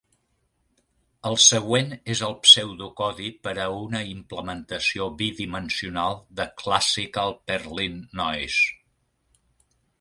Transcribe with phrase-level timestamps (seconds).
[1.31, 8.79] El següent és el pseudocodi per a una implementació bidimensional de Classical Perlin Noise.